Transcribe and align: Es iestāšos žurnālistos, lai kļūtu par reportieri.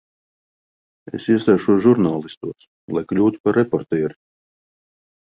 Es 1.17 1.25
iestāšos 1.33 1.83
žurnālistos, 1.83 2.65
lai 2.97 3.03
kļūtu 3.11 3.41
par 3.49 3.59
reportieri. 3.61 4.17